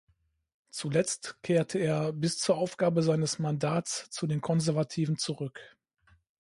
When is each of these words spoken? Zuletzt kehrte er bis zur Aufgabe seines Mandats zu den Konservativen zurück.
Zuletzt 0.71 1.37
kehrte 1.43 1.77
er 1.77 2.11
bis 2.11 2.39
zur 2.39 2.57
Aufgabe 2.57 3.03
seines 3.03 3.37
Mandats 3.37 4.09
zu 4.09 4.25
den 4.25 4.41
Konservativen 4.41 5.19
zurück. 5.19 5.77